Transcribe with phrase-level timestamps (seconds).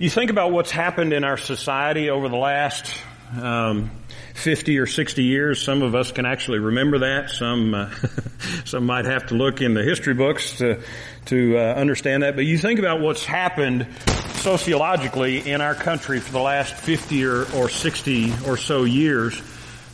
[0.00, 2.90] You think about what's happened in our society over the last
[3.38, 3.90] um,
[4.32, 5.62] 50 or 60 years.
[5.62, 7.28] Some of us can actually remember that.
[7.28, 7.90] Some uh,
[8.64, 10.82] some might have to look in the history books to
[11.26, 12.34] to uh, understand that.
[12.34, 13.88] But you think about what's happened
[14.36, 19.38] sociologically in our country for the last 50 or, or 60 or so years.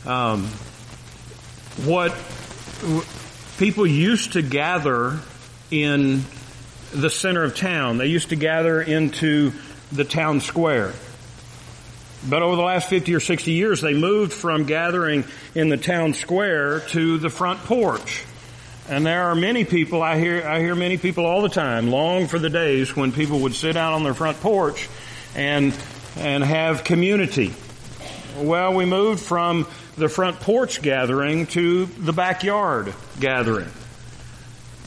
[0.05, 0.45] Um,
[1.83, 2.15] what
[3.57, 5.19] people used to gather
[5.69, 6.23] in
[6.93, 7.97] the center of town.
[7.97, 9.51] They used to gather into
[9.91, 10.93] the town square.
[12.27, 15.23] But over the last 50 or 60 years, they moved from gathering
[15.55, 18.25] in the town square to the front porch.
[18.89, 22.27] And there are many people, I hear, I hear many people all the time long
[22.27, 24.89] for the days when people would sit out on their front porch
[25.35, 25.77] and,
[26.17, 27.53] and have community.
[28.37, 33.69] Well, we moved from the front porch gathering to the backyard gathering.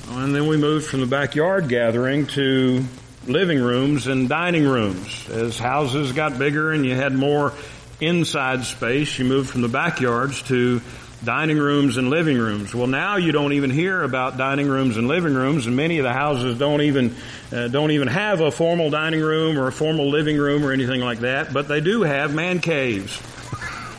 [0.09, 2.85] And then we moved from the backyard gathering to
[3.27, 5.29] living rooms and dining rooms.
[5.29, 7.53] As houses got bigger and you had more
[8.01, 10.81] inside space, you moved from the backyards to
[11.23, 12.75] dining rooms and living rooms.
[12.75, 16.05] Well, now you don't even hear about dining rooms and living rooms, and many of
[16.05, 17.15] the houses don't even
[17.53, 21.01] uh, don't even have a formal dining room or a formal living room or anything
[21.01, 21.53] like that.
[21.53, 23.21] But they do have man caves,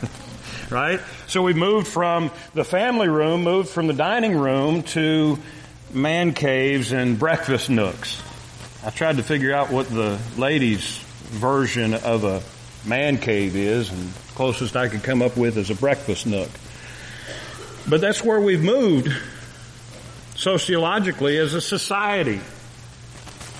[0.70, 1.00] right?
[1.28, 5.38] So we moved from the family room, moved from the dining room to
[5.92, 8.20] man caves and breakfast nooks.
[8.84, 10.98] I tried to figure out what the ladies'
[11.30, 12.42] version of a
[12.84, 16.50] man cave is, and closest I could come up with is a breakfast nook.
[17.88, 19.12] But that's where we've moved
[20.34, 22.40] sociologically as a society.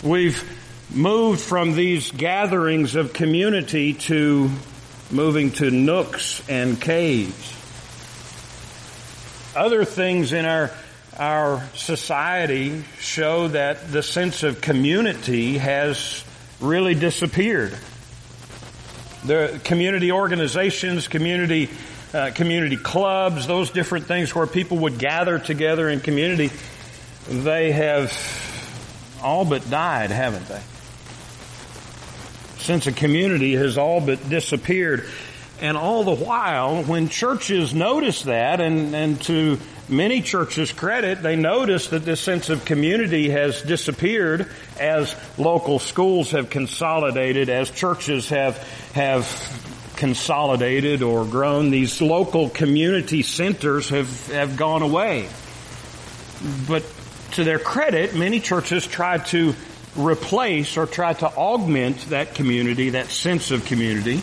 [0.03, 0.43] We've
[0.91, 4.51] moved from these gatherings of community to
[5.13, 7.57] moving to nooks and caves.
[9.55, 10.73] Other things in our
[11.19, 16.25] our society show that the sense of community has
[16.61, 17.77] really disappeared.
[19.25, 21.69] The community organizations, community
[22.15, 26.51] uh, community clubs, those different things where people would gather together in community,
[27.29, 28.13] they have
[29.23, 30.61] all but died, haven't they?
[32.59, 35.09] Sense of community has all but disappeared.
[35.61, 41.37] And all the while, when churches notice that and, and to many churches credit, they
[41.37, 44.49] notice that this sense of community has disappeared
[44.79, 48.57] as local schools have consolidated, as churches have,
[48.95, 49.27] have
[49.97, 51.71] consolidated or grown.
[51.71, 55.29] These local community centers have, have gone away.
[56.67, 56.85] But
[57.33, 59.55] to their credit, many churches try to
[59.97, 64.23] replace or try to augment that community, that sense of community,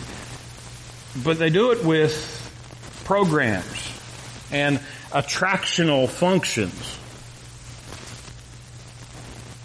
[1.24, 2.36] but they do it with
[3.04, 3.90] programs
[4.52, 6.98] and attractional functions.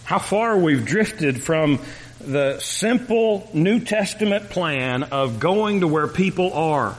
[0.03, 1.79] How far we've drifted from
[2.19, 6.95] the simple New Testament plan of going to where people are.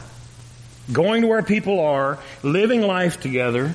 [0.92, 3.74] Going to where people are, living life together,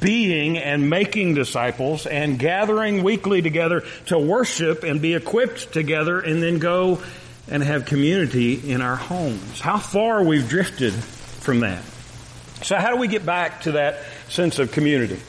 [0.00, 6.42] being and making disciples, and gathering weekly together to worship and be equipped together, and
[6.42, 7.02] then go
[7.48, 9.60] and have community in our homes.
[9.60, 11.82] How far we've drifted from that.
[12.64, 15.20] So how do we get back to that sense of community?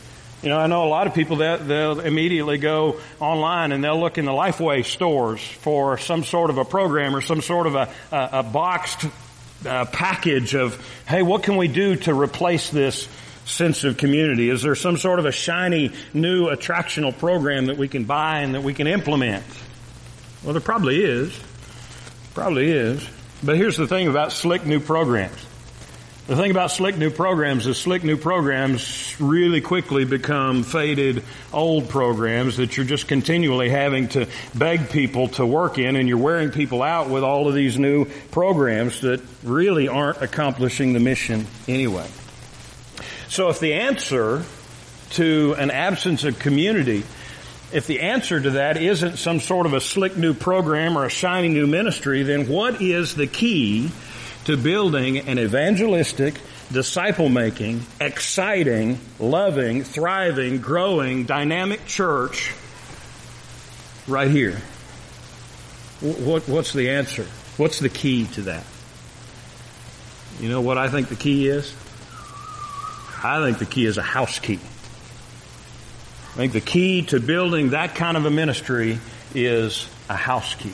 [0.41, 3.99] You know, I know a lot of people that they'll immediately go online and they'll
[3.99, 7.75] look in the Lifeway stores for some sort of a program or some sort of
[7.75, 9.05] a, a, a boxed
[9.65, 13.05] uh, package of, hey, what can we do to replace this
[13.43, 14.49] sense of community?
[14.49, 18.55] Is there some sort of a shiny new attractional program that we can buy and
[18.55, 19.43] that we can implement?
[20.41, 21.37] Well, there probably is.
[22.33, 23.05] Probably is.
[23.43, 25.44] But here's the thing about slick new programs.
[26.27, 31.87] The thing about slick new programs is slick new programs really quickly become faded old
[31.87, 36.49] programs that you're just continually having to beg people to work in and you're wearing
[36.49, 42.07] people out with all of these new programs that really aren't accomplishing the mission anyway.
[43.27, 44.43] So if the answer
[45.11, 47.03] to an absence of community
[47.71, 51.09] if the answer to that isn't some sort of a slick new program or a
[51.09, 53.91] shiny new ministry, then what is the key
[54.45, 56.39] to building an evangelistic,
[56.71, 62.53] disciple making, exciting, loving, thriving, growing, dynamic church
[64.07, 64.61] right here.
[66.01, 67.25] What, what's the answer?
[67.57, 68.63] What's the key to that?
[70.39, 71.73] You know what I think the key is?
[73.23, 74.59] I think the key is a house key.
[76.33, 78.99] I think the key to building that kind of a ministry
[79.33, 80.73] is a house key.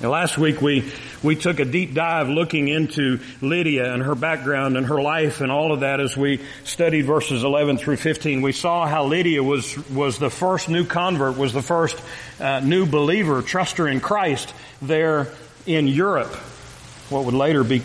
[0.00, 0.92] Now, last week we,
[1.24, 5.50] we took a deep dive looking into Lydia and her background and her life and
[5.50, 8.40] all of that as we studied verses 11 through 15.
[8.40, 12.00] We saw how Lydia was, was the first new convert, was the first
[12.38, 15.26] uh, new believer, truster in Christ there
[15.66, 16.32] in Europe,
[17.10, 17.82] what would later be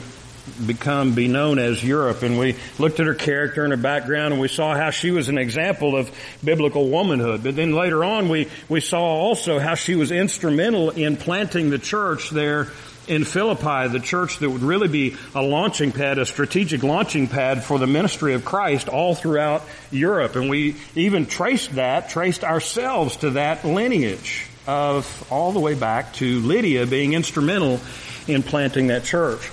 [0.66, 4.42] become be known as Europe and we looked at her character and her background and
[4.42, 6.12] we saw how she was an example of
[6.44, 7.44] biblical womanhood.
[7.44, 11.80] But then later on we, we saw also how she was instrumental in planting the
[11.80, 12.68] church there
[13.08, 17.64] in Philippi, the church that would really be a launching pad, a strategic launching pad
[17.64, 20.36] for the ministry of Christ all throughout Europe.
[20.36, 26.14] And we even traced that, traced ourselves to that lineage of all the way back
[26.14, 27.82] to Lydia being instrumental
[28.28, 29.52] in planting that church.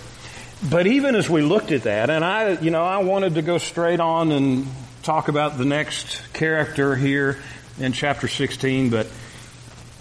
[0.69, 3.57] But even as we looked at that, and I, you know, I wanted to go
[3.57, 4.67] straight on and
[5.03, 7.39] talk about the next character here
[7.79, 9.07] in chapter 16, but,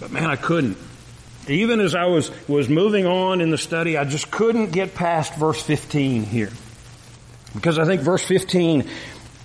[0.02, 0.78] but man, I couldn't.
[1.48, 5.34] Even as I was, was moving on in the study, I just couldn't get past
[5.36, 6.52] verse 15 here.
[7.56, 8.88] Because I think verse 15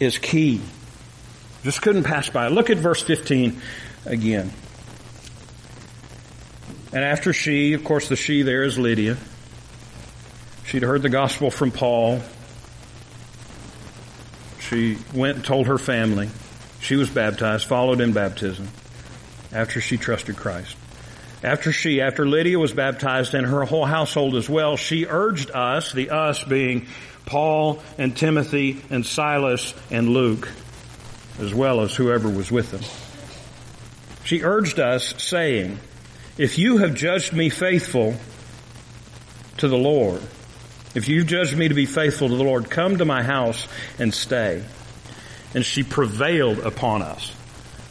[0.00, 0.60] is key.
[1.62, 2.48] Just couldn't pass by.
[2.48, 3.60] Look at verse 15
[4.04, 4.52] again.
[6.92, 9.16] And after she, of course the she there is Lydia,
[10.66, 12.22] She'd heard the gospel from Paul.
[14.60, 16.30] She went and told her family.
[16.80, 18.68] She was baptized, followed in baptism
[19.52, 20.76] after she trusted Christ.
[21.42, 25.92] After she, after Lydia was baptized and her whole household as well, she urged us,
[25.92, 26.86] the us being
[27.26, 30.50] Paul and Timothy and Silas and Luke,
[31.38, 32.82] as well as whoever was with them.
[34.24, 35.78] She urged us saying,
[36.38, 38.14] if you have judged me faithful
[39.58, 40.22] to the Lord,
[40.94, 43.66] if you judge me to be faithful to the Lord, come to my house
[43.98, 44.64] and stay.
[45.54, 47.34] And she prevailed upon us.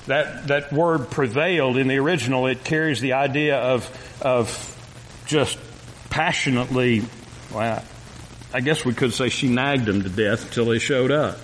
[0.08, 3.90] That, that word prevailed in the original, it carries the idea of,
[4.22, 4.70] of
[5.26, 5.58] just
[6.10, 7.04] passionately,
[7.54, 7.84] well,
[8.54, 11.38] I guess we could say she nagged them to death until they showed up.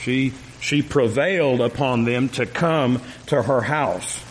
[0.00, 4.22] She, she prevailed upon them to come to her house.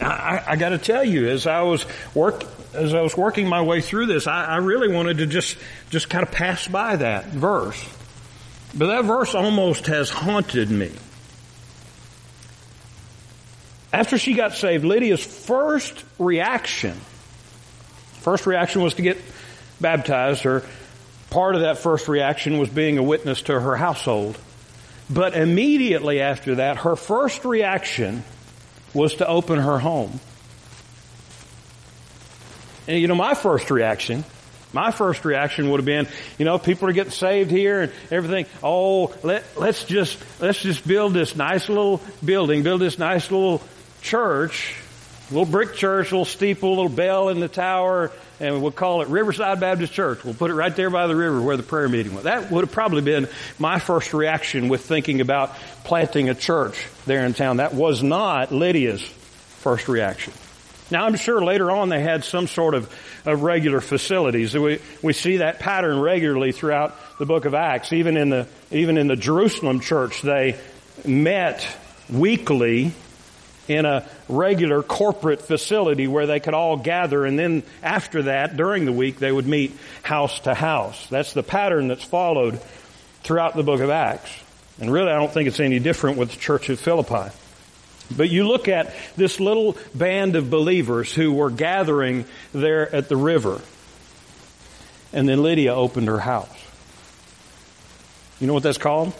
[0.00, 1.84] I, I got to tell you, as I was
[2.14, 2.44] work,
[2.76, 5.56] as I was working my way through this, I, I really wanted to just,
[5.90, 7.82] just kind of pass by that verse.
[8.74, 10.92] But that verse almost has haunted me.
[13.92, 16.92] After she got saved, Lydia's first reaction,
[18.20, 19.18] first reaction was to get
[19.80, 20.42] baptized.
[20.42, 20.62] Her
[21.30, 24.38] part of that first reaction was being a witness to her household.
[25.08, 28.24] But immediately after that, her first reaction
[28.92, 30.20] was to open her home.
[32.88, 34.24] And you know, my first reaction,
[34.72, 36.06] my first reaction would have been,
[36.38, 38.46] you know, people are getting saved here and everything.
[38.62, 43.62] Oh, let, let's just, let's just build this nice little building, build this nice little
[44.02, 44.76] church,
[45.30, 49.60] little brick church, little steeple, little bell in the tower, and we'll call it Riverside
[49.60, 50.22] Baptist Church.
[50.24, 52.24] We'll put it right there by the river where the prayer meeting was.
[52.24, 53.28] That would have probably been
[53.58, 55.54] my first reaction with thinking about
[55.84, 57.58] planting a church there in town.
[57.58, 60.34] That was not Lydia's first reaction.
[60.90, 62.92] Now I'm sure later on they had some sort of,
[63.24, 64.54] of regular facilities.
[64.54, 67.92] We, we see that pattern regularly throughout the book of Acts.
[67.92, 70.58] Even in the, even in the Jerusalem church, they
[71.04, 71.66] met
[72.08, 72.92] weekly
[73.68, 78.84] in a regular corporate facility where they could all gather and then after that, during
[78.84, 81.08] the week, they would meet house to house.
[81.08, 82.60] That's the pattern that's followed
[83.24, 84.30] throughout the book of Acts.
[84.78, 87.32] And really I don't think it's any different with the church of Philippi.
[88.14, 93.16] But you look at this little band of believers who were gathering there at the
[93.16, 93.60] river.
[95.12, 96.48] And then Lydia opened her house.
[98.40, 99.14] You know what that's called?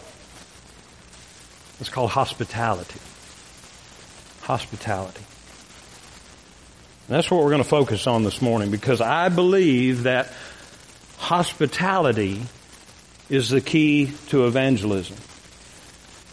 [1.79, 2.99] It's called hospitality.
[4.41, 5.23] Hospitality.
[7.07, 10.33] And that's what we're going to focus on this morning because I believe that
[11.17, 12.41] hospitality
[13.29, 15.17] is the key to evangelism.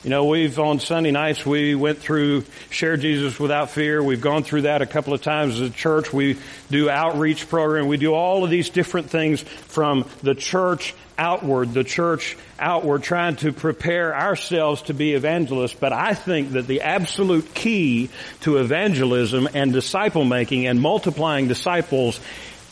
[0.05, 4.03] You know, we've on Sunday nights, we went through Share Jesus Without Fear.
[4.03, 6.13] We've gone through that a couple of times as a church.
[6.13, 6.37] We
[6.71, 7.87] do outreach program.
[7.87, 13.37] We do all of these different things from the church outward, the church outward, trying
[13.37, 15.73] to prepare ourselves to be evangelists.
[15.81, 18.11] But I think that the absolute key
[18.43, 22.21] to evangelism and disciple making and multiplying disciples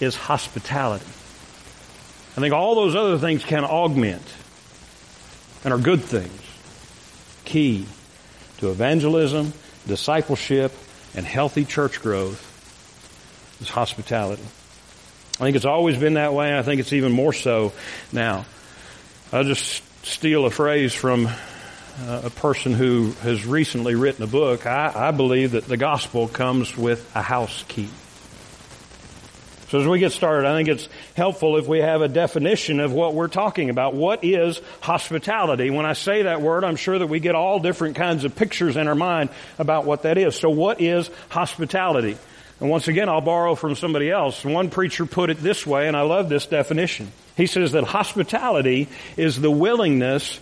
[0.01, 1.07] is hospitality.
[2.37, 4.23] I think all those other things can augment
[5.65, 6.52] and are good things
[7.53, 7.87] key
[8.59, 9.53] to evangelism,
[9.87, 10.73] discipleship,
[11.15, 12.41] and healthy church growth
[13.61, 14.43] is hospitality.
[15.35, 16.57] I think it's always been that way.
[16.57, 17.75] I think it's even more so
[18.11, 18.47] now.
[19.33, 24.67] I'll just steal a phrase from uh, a person who has recently written a book.
[24.67, 27.91] I, I believe that the gospel comes with a house key.
[29.73, 30.87] So as we get started, I think it's
[31.17, 33.95] helpful if we have a definition of what we're talking about.
[33.95, 35.71] What is hospitality?
[35.71, 38.77] When I say that word, I'm sure that we get all different kinds of pictures
[38.77, 40.37] in our mind about what that is.
[40.37, 42.19] So what is hospitality?
[42.61, 44.45] And once again, I'll borrow from somebody else.
[44.45, 47.11] One preacher put it this way, and I love this definition.
[47.39, 50.39] He says that hospitality is the willingness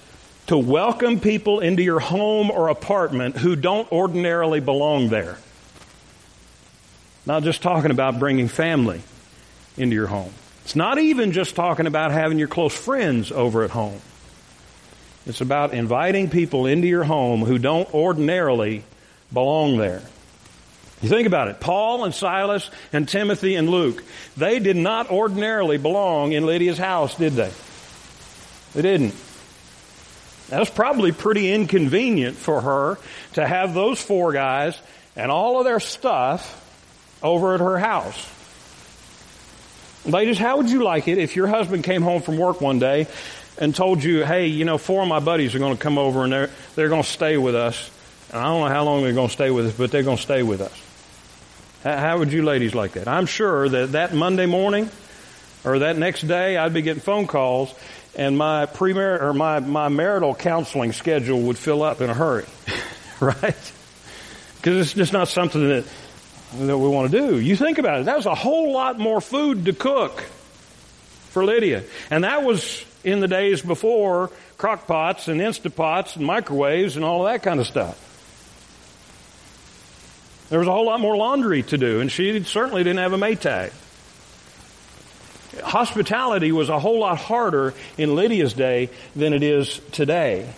[0.49, 5.39] to welcome people into your home or apartment who don't ordinarily belong there.
[7.27, 9.03] Not just talking about bringing family
[9.81, 10.33] into your home.
[10.65, 14.01] It's not even just talking about having your close friends over at home.
[15.27, 18.85] It's about inviting people into your home who don't ordinarily
[19.33, 20.03] belong there.
[21.03, 21.61] You think about it.
[21.61, 24.03] Paul and Silas and Timothy and Luke,
[24.37, 27.51] they did not ordinarily belong in Lydia's house, did they?
[28.75, 29.15] They didn't.
[30.49, 32.99] That was probably pretty inconvenient for her
[33.35, 34.79] to have those four guys
[35.17, 36.57] and all of their stuff
[37.23, 38.29] over at her house.
[40.07, 43.07] Ladies, how would you like it if your husband came home from work one day
[43.59, 46.25] and told you, hey, you know, four of my buddies are going to come over
[46.25, 47.91] and they're, they're going to stay with us.
[48.31, 50.17] And I don't know how long they're going to stay with us, but they're going
[50.17, 50.83] to stay with us.
[51.83, 53.09] How would you ladies like that?
[53.09, 54.91] I'm sure that that Monday morning
[55.65, 57.75] or that next day I'd be getting phone calls
[58.17, 62.47] and my premar or my, my marital counseling schedule would fill up in a hurry.
[63.21, 63.73] right?
[64.57, 65.85] Because it's just not something that
[66.59, 67.39] that we want to do.
[67.39, 68.05] You think about it.
[68.07, 70.21] That was a whole lot more food to cook
[71.31, 71.85] for Lydia.
[72.11, 77.25] And that was in the days before crock pots and Instapots and microwaves and all
[77.25, 78.07] that kind of stuff.
[80.51, 83.17] There was a whole lot more laundry to do, and she certainly didn't have a
[83.17, 83.73] Maytag.
[85.63, 90.53] Hospitality was a whole lot harder in Lydia's day than it is today.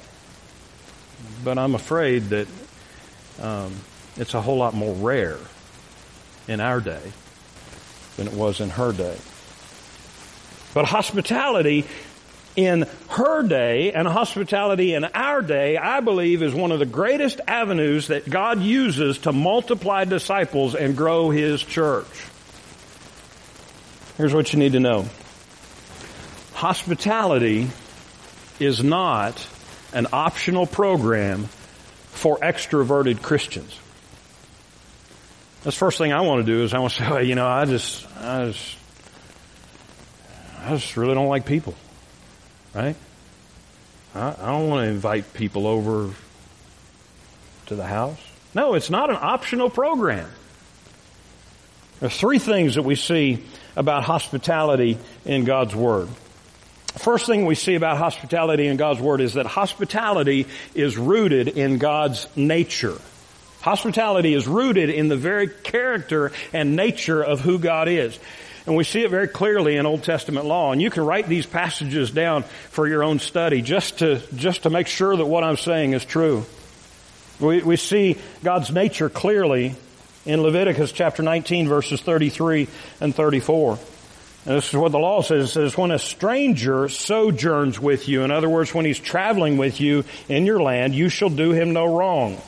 [1.44, 2.49] But I'm afraid that
[3.40, 3.75] um,
[4.16, 5.38] it's a whole lot more rare
[6.52, 7.12] in our day
[8.16, 9.16] than it was in her day.
[10.75, 11.87] But hospitality
[12.54, 17.40] in her day and hospitality in our day, I believe, is one of the greatest
[17.47, 22.06] avenues that God uses to multiply disciples and grow His church.
[24.16, 25.06] Here's what you need to know.
[26.54, 27.68] Hospitality
[28.61, 29.47] is not
[29.92, 31.49] an optional program
[32.11, 33.78] for extroverted Christians.
[35.64, 37.47] That's the first thing I want to do is I want to say, you know,
[37.47, 38.76] I just, I just,
[40.61, 41.75] I just really don't like people,
[42.75, 42.97] right?
[44.14, 46.12] I, I don't want to invite people over
[47.66, 48.19] to the house.
[48.54, 50.28] No, it's not an optional program.
[52.00, 53.45] There are three things that we see
[53.76, 56.09] about hospitality in God's Word.
[56.99, 61.78] First thing we see about hospitality in God's Word is that hospitality is rooted in
[61.78, 62.99] God's nature.
[63.62, 68.19] Hospitality is rooted in the very character and nature of who God is.
[68.66, 70.73] And we see it very clearly in Old Testament law.
[70.73, 74.71] And you can write these passages down for your own study just to, just to
[74.71, 76.45] make sure that what I'm saying is true.
[77.40, 79.75] We, we see God's nature clearly
[80.26, 82.69] in Leviticus chapter 19 verses 33
[83.00, 83.78] and 34.
[84.45, 85.50] And this is what the law says.
[85.50, 89.81] It says, when a stranger sojourns with you, in other words, when he's traveling with
[89.81, 92.40] you in your land, you shall do him no wrong.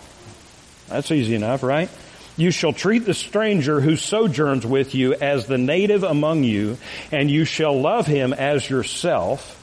[0.88, 1.88] That's easy enough, right?
[2.36, 6.78] You shall treat the stranger who sojourns with you as the native among you,
[7.12, 9.60] and you shall love him as yourself,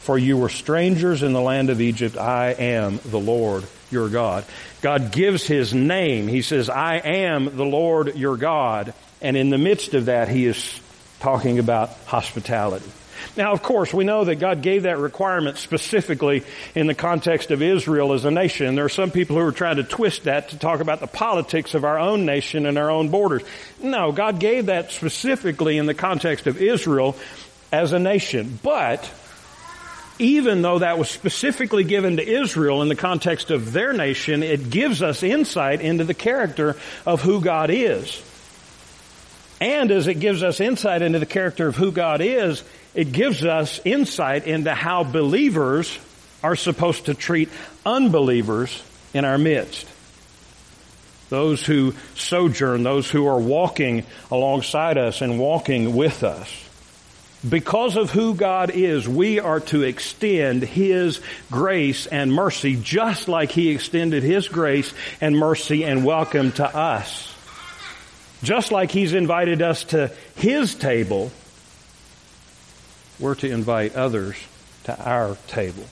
[0.00, 2.16] for you were strangers in the land of Egypt.
[2.16, 4.44] I am the Lord your God.
[4.82, 6.28] God gives his name.
[6.28, 8.94] He says, I am the Lord your God.
[9.20, 10.80] And in the midst of that, he is
[11.20, 12.90] talking about hospitality.
[13.36, 16.44] Now, of course, we know that God gave that requirement specifically
[16.74, 18.74] in the context of Israel as a nation.
[18.74, 21.74] There are some people who are trying to twist that to talk about the politics
[21.74, 23.42] of our own nation and our own borders.
[23.82, 27.16] No, God gave that specifically in the context of Israel
[27.72, 28.58] as a nation.
[28.62, 29.10] But,
[30.18, 34.70] even though that was specifically given to Israel in the context of their nation, it
[34.70, 38.22] gives us insight into the character of who God is.
[39.60, 42.62] And as it gives us insight into the character of who God is,
[42.98, 45.96] it gives us insight into how believers
[46.42, 47.48] are supposed to treat
[47.86, 48.82] unbelievers
[49.14, 49.86] in our midst.
[51.28, 56.52] Those who sojourn, those who are walking alongside us and walking with us.
[57.48, 61.20] Because of who God is, we are to extend His
[61.52, 67.32] grace and mercy just like He extended His grace and mercy and welcome to us.
[68.42, 71.30] Just like He's invited us to His table,
[73.18, 74.36] we're to invite others
[74.84, 75.84] to our table.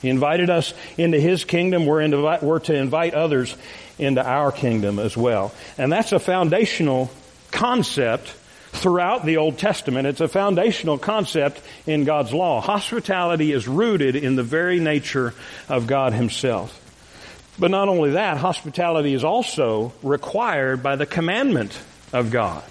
[0.00, 1.86] He invited us into His kingdom.
[1.86, 3.56] We're, we're to invite others
[3.98, 5.52] into our kingdom as well.
[5.76, 7.10] And that's a foundational
[7.50, 8.28] concept
[8.70, 10.06] throughout the Old Testament.
[10.06, 12.60] It's a foundational concept in God's law.
[12.60, 15.34] Hospitality is rooted in the very nature
[15.68, 16.84] of God Himself.
[17.58, 21.76] But not only that, hospitality is also required by the commandment
[22.12, 22.62] of God.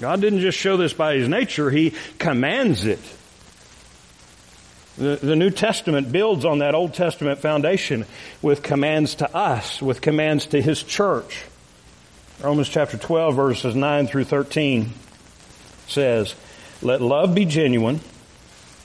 [0.00, 3.00] God didn't just show this by His nature, He commands it.
[4.96, 8.04] The, the, New Testament builds on that Old Testament foundation
[8.42, 11.44] with commands to us, with commands to His church.
[12.40, 14.92] Romans chapter 12 verses 9 through 13
[15.86, 16.34] says,
[16.82, 18.00] Let love be genuine.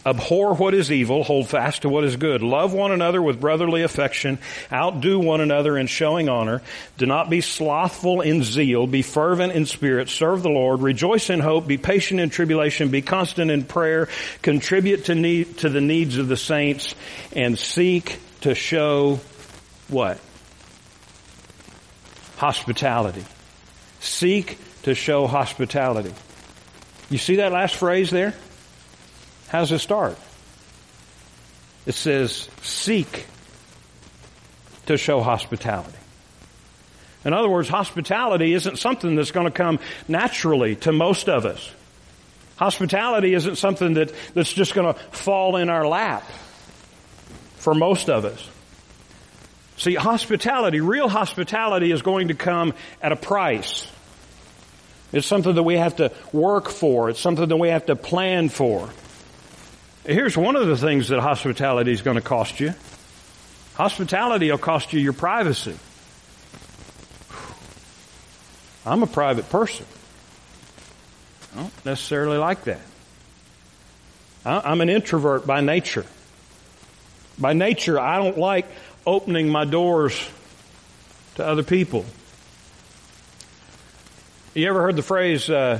[0.05, 2.41] Abhor what is evil, hold fast to what is good.
[2.41, 4.37] Love one another with brotherly affection.
[4.71, 6.61] Outdo one another in showing honor.
[6.97, 8.85] Do not be slothful in zeal.
[8.85, 10.09] Be fervent in spirit.
[10.09, 10.81] Serve the Lord.
[10.81, 11.67] Rejoice in hope.
[11.67, 12.89] Be patient in tribulation.
[12.89, 14.09] Be constant in prayer.
[14.41, 16.95] Contribute to need, to the needs of the saints
[17.33, 19.21] and seek to show
[19.87, 20.19] what?
[22.37, 23.23] Hospitality.
[24.01, 26.13] Seek to show hospitality.
[27.09, 28.33] You see that last phrase there?
[29.53, 30.17] How does it start?
[31.85, 33.27] It says, seek
[34.87, 35.95] to show hospitality.
[37.23, 41.71] In other words, hospitality isn't something that's going to come naturally to most of us.
[42.55, 46.23] Hospitality isn't something that, that's just going to fall in our lap
[47.57, 48.49] for most of us.
[49.77, 53.87] See, hospitality, real hospitality is going to come at a price.
[55.11, 57.11] It's something that we have to work for.
[57.11, 58.89] It's something that we have to plan for.
[60.05, 62.73] Here's one of the things that hospitality is going to cost you.
[63.75, 65.77] Hospitality will cost you your privacy.
[68.85, 69.85] I'm a private person.
[71.53, 72.81] I don't necessarily like that.
[74.45, 76.05] I'm an introvert by nature.
[77.39, 78.65] By nature, I don't like
[79.07, 80.29] opening my doors
[81.35, 82.05] to other people.
[84.53, 85.79] You ever heard the phrase, uh,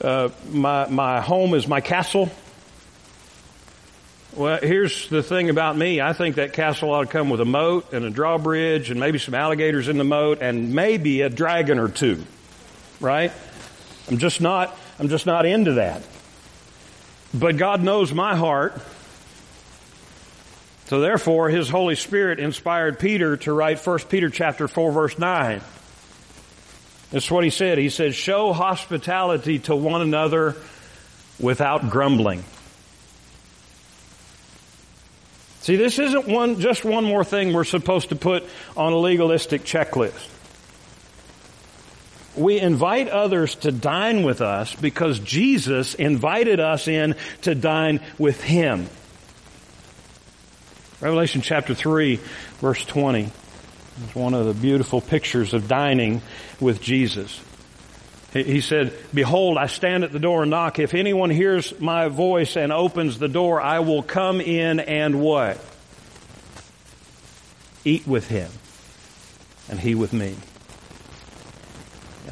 [0.00, 2.30] uh, my, my home is my castle?
[4.34, 6.00] Well, here's the thing about me.
[6.00, 9.18] I think that castle ought to come with a moat and a drawbridge and maybe
[9.18, 12.24] some alligators in the moat and maybe a dragon or two.
[12.98, 13.30] Right?
[14.08, 16.02] I'm just not, I'm just not into that.
[17.34, 18.80] But God knows my heart.
[20.86, 25.60] So therefore, His Holy Spirit inspired Peter to write 1 Peter chapter 4 verse 9.
[27.10, 27.76] That's what he said.
[27.76, 30.56] He said, show hospitality to one another
[31.38, 32.44] without grumbling.
[35.62, 38.44] See, this isn't one, just one more thing we're supposed to put
[38.76, 40.28] on a legalistic checklist.
[42.36, 48.42] We invite others to dine with us because Jesus invited us in to dine with
[48.42, 48.88] Him.
[51.00, 52.16] Revelation chapter 3
[52.58, 53.22] verse 20.
[53.22, 56.22] is one of the beautiful pictures of dining
[56.58, 57.40] with Jesus.
[58.32, 60.78] He said, Behold, I stand at the door and knock.
[60.78, 65.62] If anyone hears my voice and opens the door, I will come in and what?
[67.84, 68.50] Eat with him,
[69.68, 70.34] and he with me.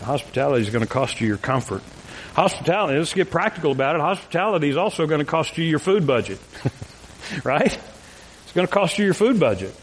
[0.01, 1.83] hospitality is going to cost you your comfort.
[2.35, 4.01] Hospitality, let's get practical about it.
[4.01, 6.39] Hospitality is also going to cost you your food budget.
[7.45, 7.79] right?
[8.45, 9.75] It's going to cost you your food budget.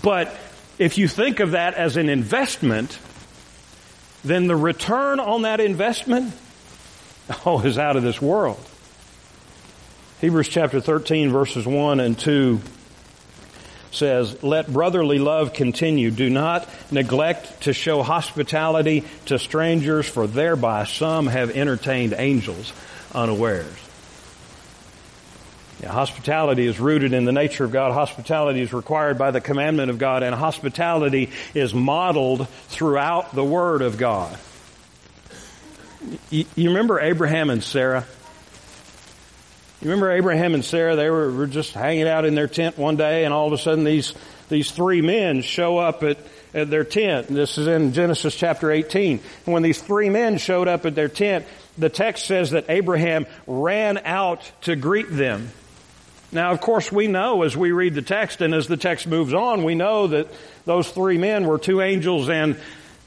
[0.00, 0.32] But
[0.78, 2.98] if you think of that as an investment,
[4.24, 6.34] then the return on that investment,
[7.46, 8.64] oh, is out of this world.
[10.20, 12.60] Hebrews chapter 13 verses 1 and 2
[13.90, 16.10] says, Let brotherly love continue.
[16.10, 22.72] Do not neglect to show hospitality to strangers, for thereby some have entertained angels
[23.14, 23.89] unawares.
[25.82, 27.92] Yeah, hospitality is rooted in the nature of God.
[27.92, 33.80] Hospitality is required by the commandment of God, and hospitality is modeled throughout the Word
[33.80, 34.38] of God.
[36.28, 38.04] You, you remember Abraham and Sarah?
[39.80, 40.96] You remember Abraham and Sarah?
[40.96, 43.58] They were, were just hanging out in their tent one day, and all of a
[43.58, 44.12] sudden these
[44.50, 46.18] these three men show up at
[46.52, 47.28] at their tent.
[47.28, 49.20] This is in Genesis chapter 18.
[49.46, 51.46] And when these three men showed up at their tent,
[51.78, 55.50] the text says that Abraham ran out to greet them.
[56.32, 59.34] Now, of course, we know as we read the text and as the text moves
[59.34, 60.28] on, we know that
[60.64, 62.56] those three men were two angels and,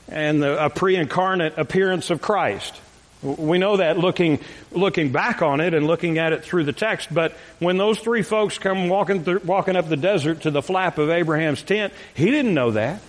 [0.09, 2.79] and a pre-incarnate appearance of Christ.
[3.21, 7.13] We know that looking, looking back on it and looking at it through the text,
[7.13, 10.97] but when those three folks come walking through, walking up the desert to the flap
[10.97, 13.01] of Abraham's tent, he didn't know that.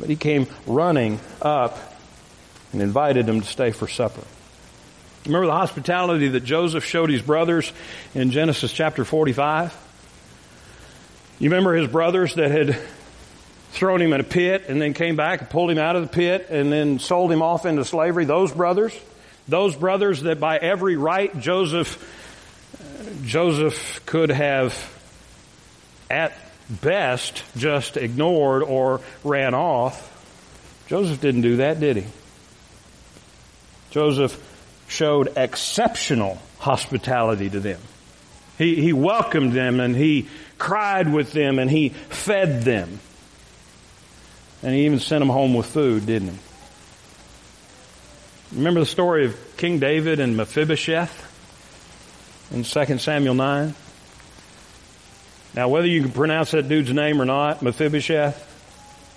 [0.00, 1.78] But he came running up
[2.72, 4.24] and invited them to stay for supper.
[5.26, 7.72] Remember the hospitality that Joseph showed his brothers
[8.14, 9.74] in Genesis chapter 45?
[11.38, 12.78] You remember his brothers that had
[13.72, 16.08] thrown him in a pit and then came back and pulled him out of the
[16.08, 18.26] pit and then sold him off into slavery?
[18.26, 18.98] Those brothers?
[19.48, 21.98] Those brothers that by every right Joseph,
[23.24, 24.74] Joseph could have
[26.10, 26.36] at
[26.68, 30.10] best just ignored or ran off.
[30.86, 32.04] Joseph didn't do that, did he?
[33.90, 34.38] Joseph
[34.94, 37.80] showed exceptional hospitality to them.
[38.56, 40.28] He, he welcomed them and he
[40.58, 43.00] cried with them and he fed them.
[44.62, 46.38] And he even sent them home with food, didn't he?
[48.56, 51.32] Remember the story of King David and Mephibosheth
[52.52, 53.74] in 2 Samuel 9?
[55.54, 58.52] Now, whether you can pronounce that dude's name or not, Mephibosheth,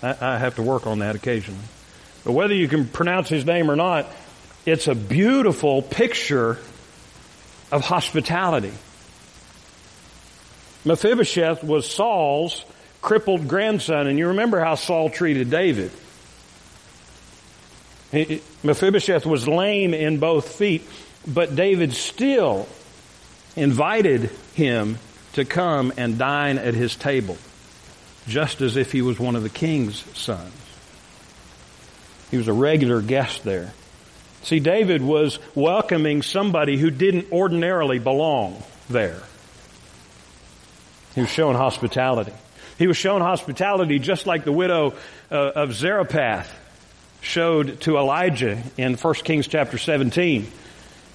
[0.02, 1.64] I, I have to work on that occasionally.
[2.24, 4.06] But whether you can pronounce his name or not,
[4.68, 6.58] it's a beautiful picture
[7.72, 8.72] of hospitality.
[10.84, 12.64] Mephibosheth was Saul's
[13.02, 15.90] crippled grandson, and you remember how Saul treated David.
[18.10, 20.82] He, Mephibosheth was lame in both feet,
[21.26, 22.66] but David still
[23.54, 24.98] invited him
[25.34, 27.36] to come and dine at his table,
[28.26, 30.54] just as if he was one of the king's sons.
[32.30, 33.72] He was a regular guest there.
[34.42, 39.20] See, David was welcoming somebody who didn't ordinarily belong there.
[41.14, 42.32] He was showing hospitality.
[42.78, 44.94] He was shown hospitality just like the widow
[45.30, 46.54] uh, of Zarephath
[47.20, 50.42] showed to Elijah in 1 Kings chapter 17.
[50.42, 50.50] You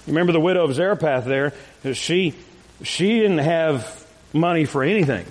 [0.06, 1.54] remember the widow of Zarephath there?
[1.94, 2.34] She,
[2.82, 5.26] she didn't have money for anything.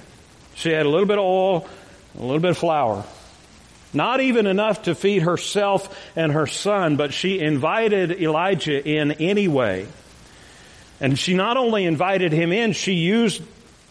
[0.56, 1.67] She had a little bit of oil,
[2.17, 3.06] a little bit of flour.
[3.93, 9.88] Not even enough to feed herself and her son, but she invited Elijah in anyway.
[10.99, 13.41] And she not only invited him in, she used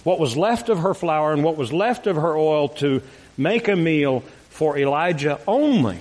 [0.04, 3.02] what was left of her flour and what was left of her oil to
[3.36, 5.98] make a meal for Elijah only.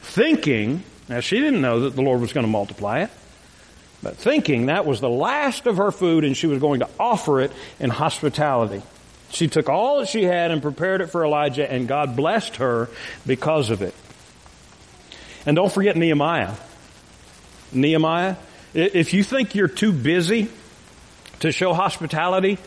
[0.00, 3.10] Thinking, now she didn't know that the Lord was going to multiply it,
[4.02, 7.40] but thinking that was the last of her food and she was going to offer
[7.40, 8.82] it in hospitality.
[9.32, 12.90] She took all that she had and prepared it for Elijah and God blessed her
[13.26, 13.94] because of it.
[15.46, 16.54] And don't forget Nehemiah.
[17.72, 18.36] Nehemiah,
[18.74, 20.50] if you think you're too busy
[21.40, 22.58] to show hospitality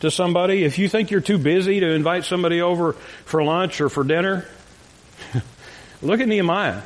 [0.00, 3.88] to somebody, if you think you're too busy to invite somebody over for lunch or
[3.88, 4.44] for dinner,
[6.02, 6.82] look at Nehemiah.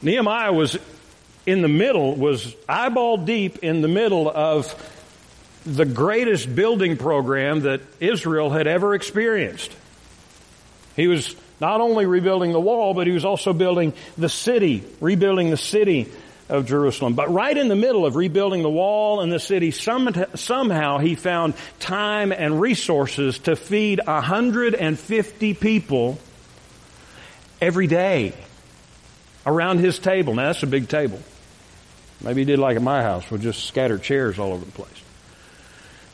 [0.00, 0.78] Nehemiah was
[1.44, 4.74] in the middle, was eyeball deep in the middle of
[5.76, 9.70] the greatest building program that Israel had ever experienced.
[10.96, 15.50] He was not only rebuilding the wall, but he was also building the city, rebuilding
[15.50, 16.10] the city
[16.48, 17.14] of Jerusalem.
[17.14, 21.54] But right in the middle of rebuilding the wall and the city, somehow he found
[21.78, 26.18] time and resources to feed 150 people
[27.60, 28.32] every day
[29.44, 30.34] around his table.
[30.34, 31.20] Now that's a big table.
[32.22, 35.02] Maybe he did like at my house with just scattered chairs all over the place.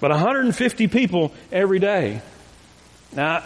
[0.05, 2.21] But 150 people every day.
[3.17, 3.43] Now,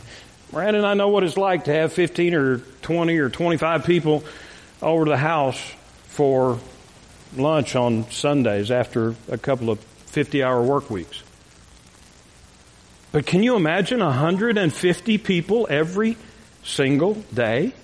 [0.50, 4.24] Brandon, I know what it's like to have 15 or 20 or 25 people
[4.80, 5.60] over to the house
[6.06, 6.60] for
[7.36, 11.22] lunch on Sundays after a couple of 50 hour work weeks.
[13.12, 16.16] But can you imagine 150 people every
[16.64, 17.74] single day?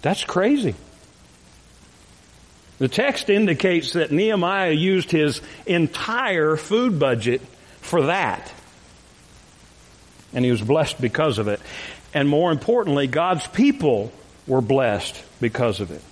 [0.00, 0.74] That's crazy.
[2.80, 7.42] The text indicates that Nehemiah used his entire food budget
[7.82, 8.52] for that.
[10.32, 11.60] And he was blessed because of it.
[12.14, 14.10] And more importantly, God's people
[14.46, 16.02] were blessed because of it.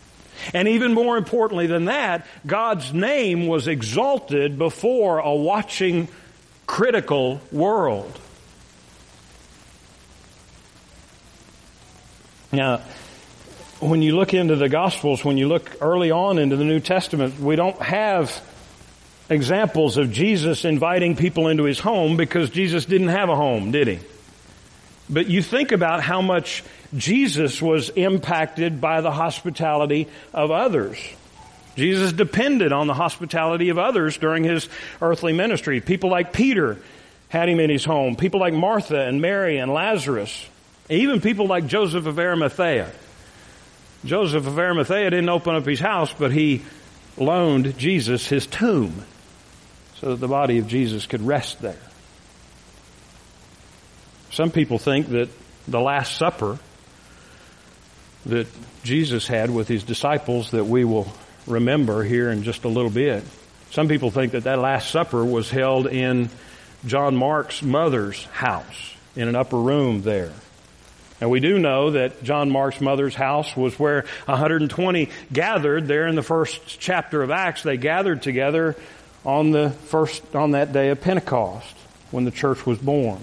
[0.53, 6.09] And even more importantly than that, God's name was exalted before a watching,
[6.67, 8.21] critical world.
[12.53, 12.83] Now,
[13.81, 17.39] when you look into the Gospels, when you look early on into the New Testament,
[17.39, 18.43] we don't have
[19.31, 23.89] examples of Jesus inviting people into his home because Jesus didn't have a home, did
[23.89, 23.99] he?
[25.11, 26.65] But you think about how much
[26.97, 30.99] Jesus was impacted by the hospitality of others.
[31.77, 34.69] Jesus depended on the hospitality of others during his
[35.01, 35.81] earthly ministry.
[35.81, 36.79] People like Peter
[37.29, 38.17] had him in his home.
[38.17, 40.47] People like Martha and Mary and Lazarus.
[40.91, 42.91] Even people like Joseph of Arimathea.
[44.05, 46.63] Joseph of Arimathea didn't open up his house, but he
[47.17, 49.05] loaned Jesus his tomb
[49.97, 51.81] so that the body of Jesus could rest there.
[54.31, 55.29] Some people think that
[55.67, 56.59] the Last Supper
[58.27, 58.47] that
[58.85, 61.11] Jesus had with his disciples that we will
[61.47, 63.25] remember here in just a little bit.
[63.71, 66.31] Some people think that that Last Supper was held in
[66.87, 70.33] John Mark's mother's house in an upper room there.
[71.21, 76.15] And we do know that John Mark's mother's house was where 120 gathered there in
[76.15, 77.63] the first chapter of Acts.
[77.63, 78.77] They gathered together
[79.25, 81.75] on the first, on that day of Pentecost
[82.13, 83.21] when the church was born.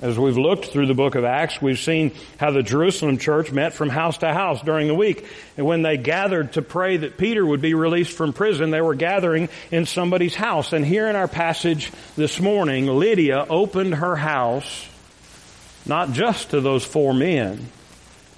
[0.00, 3.74] As we've looked through the book of Acts, we've seen how the Jerusalem church met
[3.74, 5.24] from house to house during the week.
[5.56, 8.96] And when they gathered to pray that Peter would be released from prison, they were
[8.96, 10.72] gathering in somebody's house.
[10.72, 14.88] And here in our passage this morning, Lydia opened her house
[15.86, 17.68] not just to those four men,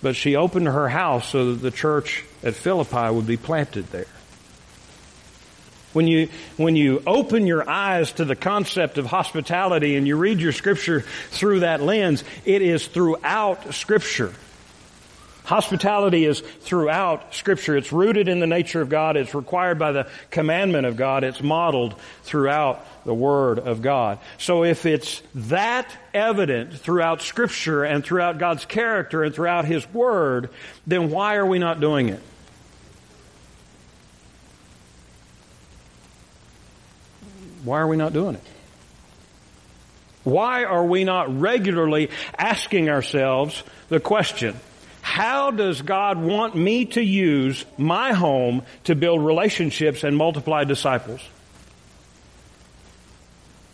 [0.03, 4.07] but she opened her house so that the church at Philippi would be planted there.
[5.93, 6.29] When you,
[6.59, 11.01] when you open your eyes to the concept of hospitality and you read your scripture
[11.31, 14.35] through that lens, it is throughout scripture.
[15.47, 17.77] Hospitality is throughout scripture.
[17.77, 19.17] It's rooted in the nature of God.
[19.17, 21.23] It's required by the commandment of God.
[21.23, 24.19] It's modeled throughout the Word of God.
[24.39, 30.51] So if it's that evident throughout scripture and throughout God's character and throughout His Word,
[30.85, 32.21] then why are we not doing it?
[37.63, 38.43] Why are we not doing it?
[40.25, 44.57] Why are we not regularly asking ourselves the question,
[45.07, 51.21] how does God want me to use my home to build relationships and multiply disciples?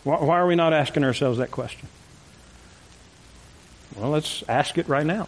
[0.04, 1.88] Why are we not asking ourselves that question?
[3.96, 5.26] Well, let's ask it right now.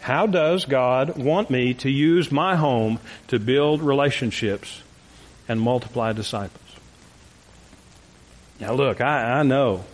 [0.00, 4.82] How does God want me to use my home to build relationships
[5.48, 6.64] and multiply disciples?
[8.58, 9.84] Now look, I, I know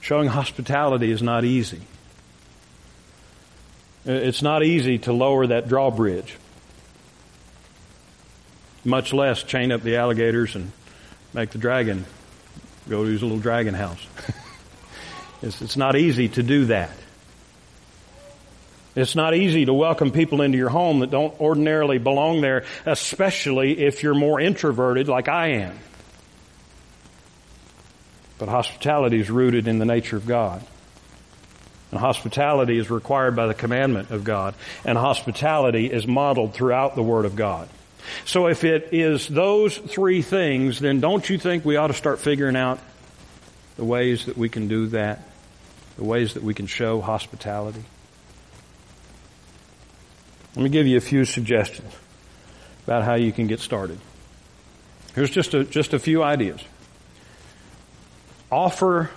[0.00, 1.80] showing hospitality is not easy.
[4.06, 6.38] It's not easy to lower that drawbridge,
[8.84, 10.70] much less chain up the alligators and
[11.34, 12.04] make the dragon
[12.88, 14.06] go to his little dragon house.
[15.42, 16.92] it's, it's not easy to do that.
[18.94, 23.84] It's not easy to welcome people into your home that don't ordinarily belong there, especially
[23.84, 25.78] if you're more introverted like I am.
[28.38, 30.64] But hospitality is rooted in the nature of God.
[31.96, 34.54] And hospitality is required by the commandment of God.
[34.84, 37.70] And hospitality is modeled throughout the Word of God.
[38.26, 42.18] So if it is those three things, then don't you think we ought to start
[42.18, 42.80] figuring out
[43.76, 45.26] the ways that we can do that?
[45.96, 47.84] The ways that we can show hospitality?
[50.54, 51.90] Let me give you a few suggestions
[52.84, 53.98] about how you can get started.
[55.14, 56.60] Here's just a, just a few ideas
[58.52, 59.10] offer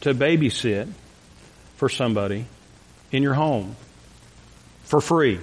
[0.00, 0.90] to babysit
[1.80, 2.44] for somebody
[3.10, 3.74] in your home
[4.84, 5.40] for free.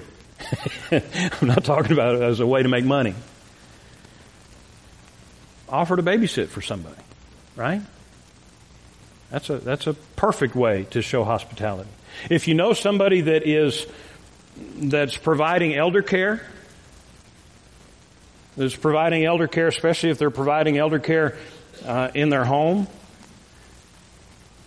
[0.92, 3.16] I'm not talking about it as a way to make money.
[5.68, 7.02] Offer to babysit for somebody,
[7.56, 7.82] right?
[9.32, 11.90] That's a, that's a perfect way to show hospitality.
[12.30, 13.88] If you know somebody that is,
[14.76, 16.46] that's providing elder care,
[18.56, 21.36] that's providing elder care, especially if they're providing elder care
[21.84, 22.88] uh, in their home,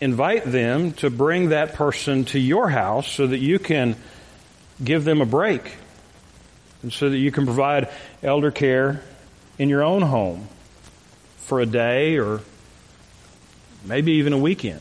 [0.00, 3.96] invite them to bring that person to your house so that you can
[4.82, 5.76] give them a break
[6.82, 7.90] and so that you can provide
[8.22, 9.02] elder care
[9.58, 10.48] in your own home
[11.38, 12.40] for a day or
[13.84, 14.80] maybe even a weekend.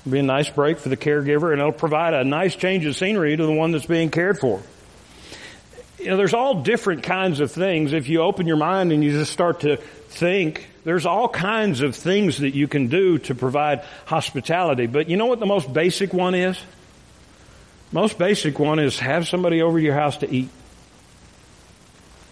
[0.00, 2.96] It'll be a nice break for the caregiver and it'll provide a nice change of
[2.96, 4.62] scenery to the one that's being cared for.
[5.98, 7.92] You know, there's all different kinds of things.
[7.92, 11.94] If you open your mind and you just start to think, there's all kinds of
[11.94, 14.86] things that you can do to provide hospitality.
[14.86, 16.58] But you know what the most basic one is?
[17.92, 20.48] Most basic one is have somebody over your house to eat.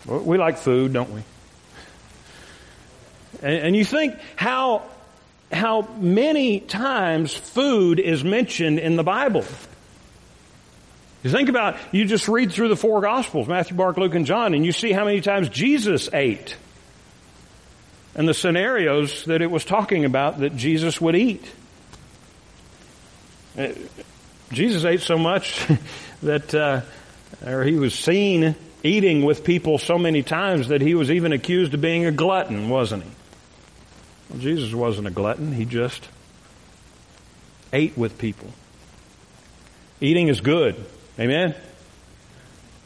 [0.06, 1.22] We like food, don't we?
[3.42, 4.82] And, you think how,
[5.52, 9.44] how many times food is mentioned in the Bible.
[11.22, 14.54] You think about, you just read through the four Gospels, Matthew, Mark, Luke, and John,
[14.54, 16.56] and you see how many times Jesus ate.
[18.16, 21.44] And the scenarios that it was talking about that Jesus would eat.
[23.56, 23.68] Uh,
[24.50, 25.66] Jesus ate so much
[26.22, 26.80] that, uh,
[27.46, 31.74] or he was seen eating with people so many times that he was even accused
[31.74, 33.10] of being a glutton, wasn't he?
[34.30, 35.52] Well, Jesus wasn't a glutton.
[35.52, 36.08] He just
[37.72, 38.48] ate with people.
[40.00, 40.82] Eating is good.
[41.18, 41.54] Amen?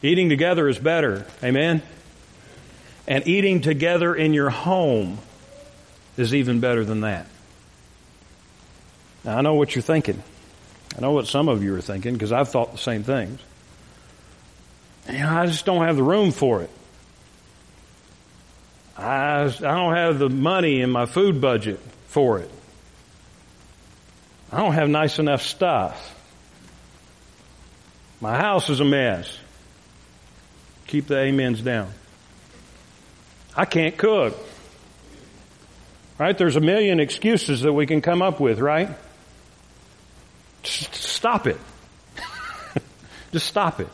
[0.03, 1.25] Eating together is better.
[1.43, 1.81] Amen?
[3.07, 5.17] And eating together in your home
[6.17, 7.27] is even better than that.
[9.23, 10.21] Now, I know what you're thinking.
[10.95, 13.39] I know what some of you are thinking because I've thought the same things.
[15.09, 16.69] You know, I just don't have the room for it.
[18.97, 22.51] I, I don't have the money in my food budget for it.
[24.51, 26.15] I don't have nice enough stuff.
[28.19, 29.35] My house is a mess.
[30.87, 31.91] Keep the amens down.
[33.55, 34.37] I can't cook.
[36.17, 36.37] Right?
[36.37, 38.89] There's a million excuses that we can come up with, right?
[40.63, 41.57] Just stop it.
[43.31, 43.87] Just stop it.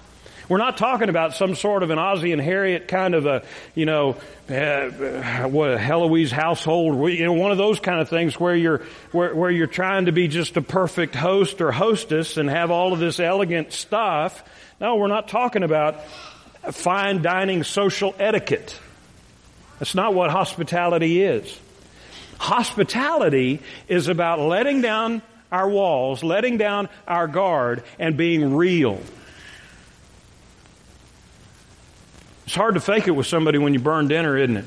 [0.49, 3.43] We're not talking about some sort of an Ozzie and Harriet kind of a,
[3.75, 4.15] you know,
[4.49, 4.89] uh,
[5.49, 9.35] what a Heloise household, you know, one of those kind of things where you're, where,
[9.35, 12.99] where you're trying to be just a perfect host or hostess and have all of
[12.99, 14.41] this elegant stuff.
[14.79, 16.01] No, we're not talking about
[16.71, 18.79] fine dining social etiquette.
[19.79, 21.59] That's not what hospitality is.
[22.39, 28.99] Hospitality is about letting down our walls, letting down our guard, and being real.
[32.45, 34.65] It's hard to fake it with somebody when you burn dinner, isn't it?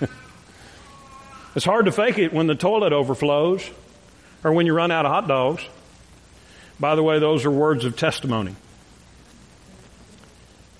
[1.54, 3.68] it's hard to fake it when the toilet overflows
[4.42, 5.62] or when you run out of hot dogs.
[6.80, 8.54] By the way, those are words of testimony.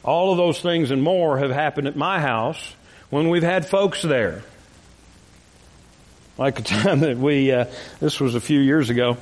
[0.05, 2.74] All of those things and more have happened at my house
[3.11, 4.42] when we've had folks there.
[6.37, 7.66] Like the time that we, uh,
[8.01, 9.16] this was a few years ago,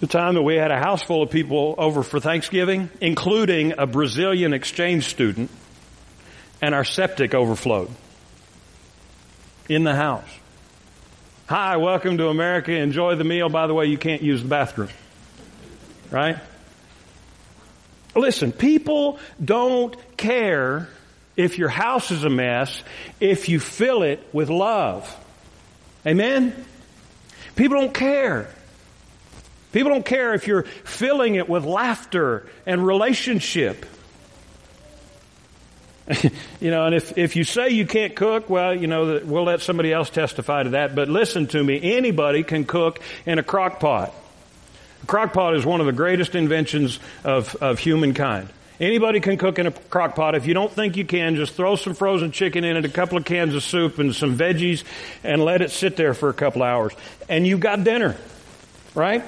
[0.00, 3.86] the time that we had a house full of people over for Thanksgiving, including a
[3.86, 5.50] Brazilian exchange student
[6.62, 7.90] and our septic overflowed
[9.68, 10.28] in the house.
[11.46, 12.72] Hi, welcome to America.
[12.72, 13.48] Enjoy the meal.
[13.48, 14.88] By the way, you can't use the bathroom.
[16.10, 16.38] Right?
[18.14, 20.88] Listen, people don't care
[21.40, 22.82] if your house is a mess
[23.18, 25.16] if you fill it with love.
[26.06, 26.54] Amen?
[27.56, 28.52] People don't care.
[29.72, 33.86] People don't care if you're filling it with laughter and relationship.
[36.60, 39.62] you know, and if, if you say you can't cook, well, you know, we'll let
[39.62, 40.94] somebody else testify to that.
[40.94, 41.96] But listen to me.
[41.96, 44.12] Anybody can cook in a crock pot.
[45.02, 48.48] A crock pot is one of the greatest inventions of, of humankind.
[48.80, 50.34] Anybody can cook in a crock pot.
[50.34, 53.18] If you don't think you can, just throw some frozen chicken in it, a couple
[53.18, 54.84] of cans of soup and some veggies
[55.22, 56.94] and let it sit there for a couple hours.
[57.28, 58.16] And you've got dinner.
[58.94, 59.22] Right?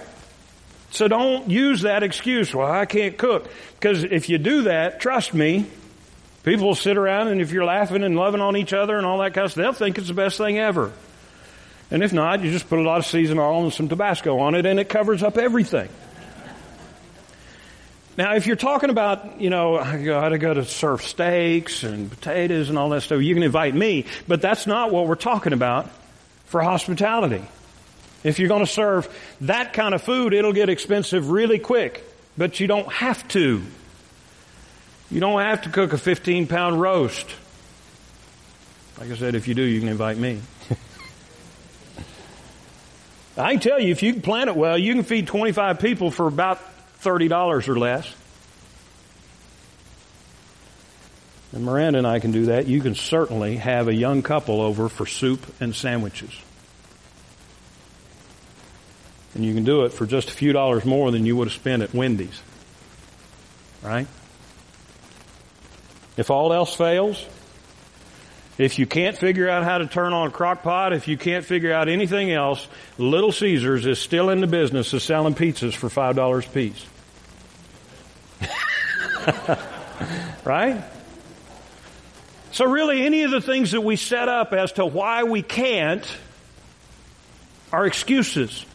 [0.90, 3.48] So don't use that excuse, well, I can't cook.
[3.74, 5.66] Because if you do that, trust me,
[6.42, 9.18] People will sit around and if you're laughing and loving on each other and all
[9.18, 10.92] that kind of stuff, they'll think it's the best thing ever.
[11.90, 14.54] And if not, you just put a lot of seasoning oil and some Tabasco on
[14.54, 15.88] it and it covers up everything.
[18.16, 22.68] Now, if you're talking about, you know, I gotta go to serve steaks and potatoes
[22.68, 25.88] and all that stuff, you can invite me, but that's not what we're talking about
[26.46, 27.42] for hospitality.
[28.22, 29.08] If you're gonna serve
[29.42, 32.04] that kind of food, it'll get expensive really quick,
[32.36, 33.62] but you don't have to.
[35.10, 37.26] You don't have to cook a 15 pound roast.
[38.98, 40.40] Like I said, if you do, you can invite me.
[43.38, 46.10] I can tell you, if you can plan it well, you can feed 25 people
[46.10, 46.60] for about
[47.02, 48.14] $30 or less.
[51.52, 52.66] And Miranda and I can do that.
[52.66, 56.32] You can certainly have a young couple over for soup and sandwiches.
[59.34, 61.54] And you can do it for just a few dollars more than you would have
[61.54, 62.40] spent at Wendy's.
[63.82, 64.06] Right?
[66.16, 67.24] If all else fails,
[68.58, 71.44] if you can't figure out how to turn on a crock pot, if you can't
[71.44, 72.66] figure out anything else,
[72.98, 76.86] Little Caesars is still in the business of selling pizzas for $5 a piece.
[80.44, 80.84] right?
[82.52, 86.06] So really any of the things that we set up as to why we can't
[87.72, 88.66] are excuses.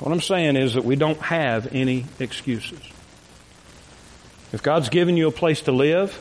[0.00, 2.80] What I'm saying is that we don't have any excuses.
[4.52, 6.18] If God's given you a place to live,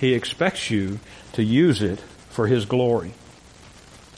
[0.00, 0.98] He expects you
[1.34, 2.00] to use it
[2.30, 3.12] for His glory.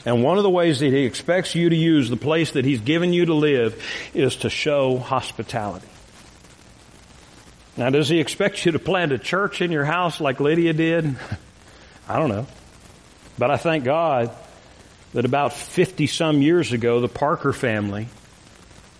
[0.05, 2.81] And one of the ways that He expects you to use the place that He's
[2.81, 3.83] given you to live
[4.15, 5.89] is to show hospitality.
[7.77, 11.17] Now, does He expect you to plant a church in your house like Lydia did?
[12.09, 12.47] I don't know.
[13.39, 14.31] But I thank God
[15.13, 18.09] that about 50 some years ago, the Parker family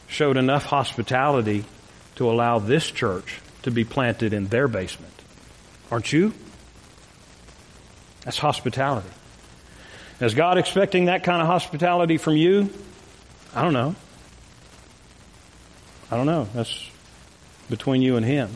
[0.09, 1.65] showed enough hospitality
[2.17, 5.13] to allow this church to be planted in their basement.
[5.91, 6.33] Aren't you?
[8.25, 9.09] That's hospitality.
[10.23, 12.71] Is God expecting that kind of hospitality from you?
[13.53, 13.97] I don't know.
[16.13, 16.47] I don't know.
[16.55, 16.89] That's
[17.69, 18.51] between you and Him.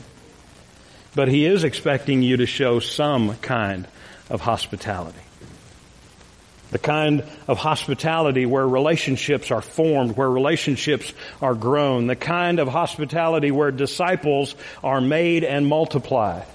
[1.17, 3.89] But He is expecting you to show some kind
[4.31, 5.19] of hospitality.
[6.71, 11.13] The kind of hospitality where relationships are formed, where relationships
[11.43, 12.07] are grown.
[12.07, 14.55] The kind of hospitality where disciples
[14.85, 16.47] are made and multiplied.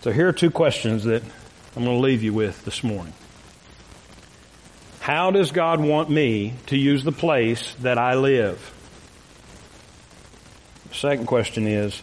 [0.00, 1.22] So here are two questions that
[1.76, 3.12] I'm going to leave you with this morning.
[5.02, 8.72] How does God want me to use the place that I live?
[10.92, 12.00] Second question is,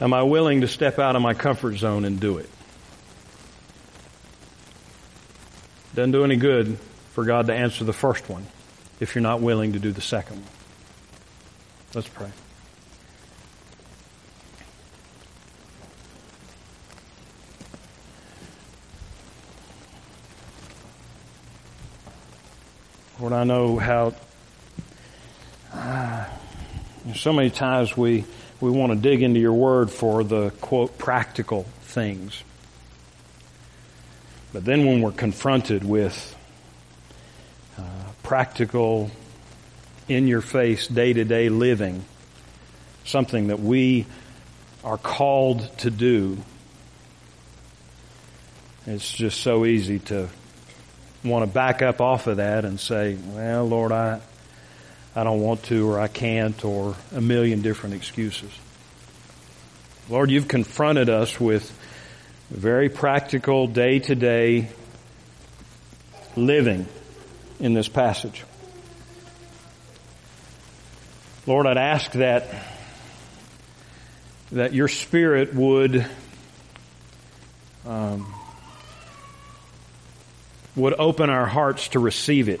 [0.00, 2.48] am I willing to step out of my comfort zone and do it?
[5.96, 6.78] Doesn't do any good
[7.10, 8.46] for God to answer the first one
[9.00, 10.50] if you're not willing to do the second one.
[11.92, 12.30] Let's pray.
[23.26, 24.14] Lord, I know how
[25.74, 26.26] uh,
[27.16, 28.24] so many times we
[28.60, 32.40] we want to dig into your word for the quote practical things.
[34.52, 36.36] But then when we're confronted with
[37.76, 37.82] uh,
[38.22, 39.10] practical,
[40.06, 42.04] in your face, day to day living,
[43.04, 44.06] something that we
[44.84, 46.38] are called to do,
[48.86, 50.28] it's just so easy to
[51.28, 54.20] want to back up off of that and say, well, Lord, I,
[55.14, 58.50] I don't want to or I can't or a million different excuses.
[60.08, 61.76] Lord, you've confronted us with
[62.50, 64.68] very practical day to day
[66.36, 66.86] living
[67.58, 68.44] in this passage.
[71.46, 72.48] Lord, I'd ask that,
[74.52, 76.04] that your spirit would,
[77.86, 78.32] um,
[80.76, 82.60] would open our hearts to receive it.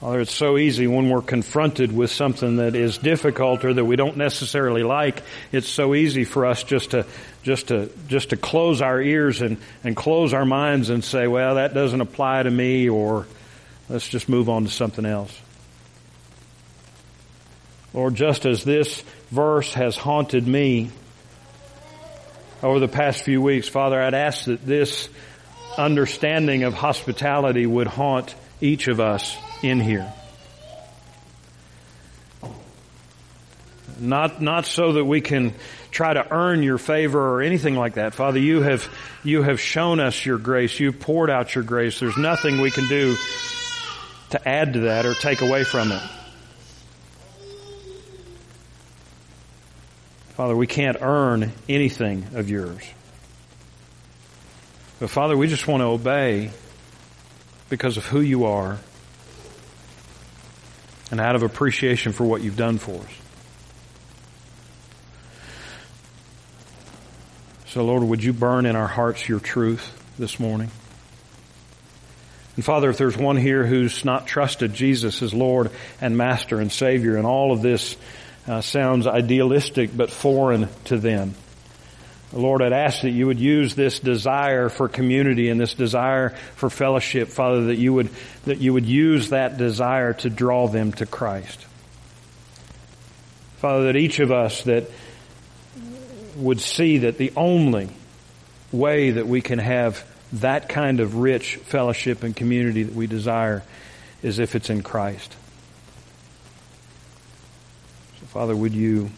[0.00, 3.96] Father, it's so easy when we're confronted with something that is difficult or that we
[3.96, 5.22] don't necessarily like.
[5.52, 7.06] It's so easy for us just to,
[7.42, 11.56] just to, just to close our ears and, and close our minds and say, well,
[11.56, 13.26] that doesn't apply to me or
[13.88, 15.36] let's just move on to something else.
[17.94, 20.90] Lord, just as this verse has haunted me
[22.66, 25.08] over the past few weeks, Father, I'd ask that this
[25.78, 30.12] understanding of hospitality would haunt each of us in here.
[34.00, 35.54] Not, not so that we can
[35.90, 38.14] try to earn your favor or anything like that.
[38.14, 38.86] Father, you have,
[39.22, 40.78] you have shown us your grace.
[40.78, 42.00] You've poured out your grace.
[42.00, 43.16] There's nothing we can do
[44.30, 46.02] to add to that or take away from it.
[50.36, 52.82] Father, we can't earn anything of yours.
[55.00, 56.50] But Father, we just want to obey
[57.70, 58.78] because of who you are
[61.10, 63.10] and out of appreciation for what you've done for us.
[67.68, 70.70] So, Lord, would you burn in our hearts your truth this morning?
[72.56, 76.70] And Father, if there's one here who's not trusted Jesus as Lord and Master and
[76.70, 77.96] Savior, and all of this
[78.46, 81.34] uh, sounds idealistic but foreign to them,
[82.32, 86.68] Lord, I'd ask that you would use this desire for community and this desire for
[86.68, 88.10] fellowship, Father, that you would,
[88.44, 91.64] that you would use that desire to draw them to Christ.
[93.58, 94.90] Father, that each of us that
[96.36, 97.88] would see that the only
[98.72, 103.62] way that we can have that kind of rich fellowship and community that we desire
[104.22, 105.34] is if it's in Christ.
[108.36, 109.10] Father, would you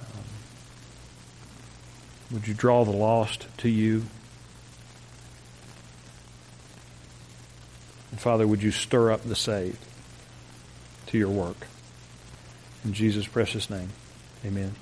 [0.00, 0.24] um,
[2.30, 4.04] Would you draw the lost to you?
[8.10, 9.84] And Father, would you stir up the saved
[11.08, 11.66] to your work?
[12.82, 13.90] In Jesus' precious name,
[14.42, 14.74] amen.